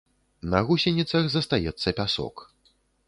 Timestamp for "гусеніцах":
0.69-1.29